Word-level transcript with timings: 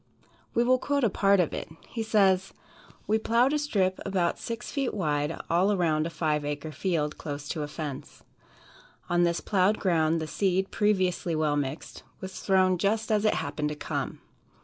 We 0.55 0.63
will 0.63 0.79
quote 0.79 1.03
a 1.03 1.11
part 1.11 1.39
of 1.39 1.53
it. 1.53 1.69
He 1.87 2.01
says: 2.01 2.53
"We 3.05 3.19
plowed 3.19 3.53
a 3.53 3.59
strip 3.59 3.99
about 4.03 4.39
six 4.39 4.71
feet 4.71 4.95
wide 4.95 5.39
all 5.47 5.71
around 5.71 6.07
a 6.07 6.09
five 6.09 6.43
acre 6.43 6.71
field, 6.71 7.19
close 7.19 7.47
to 7.49 7.59
the 7.59 7.67
fence. 7.67 8.23
On 9.11 9.25
this 9.25 9.41
plowed 9.41 9.77
ground, 9.77 10.19
the 10.19 10.25
seed, 10.25 10.71
previously 10.71 11.35
well 11.35 11.55
mixed, 11.55 12.01
was 12.19 12.39
thrown 12.39 12.79
just 12.79 13.11
as 13.11 13.25
it 13.25 13.35
happened 13.35 13.69
to 13.69 13.75
come. 13.75 14.21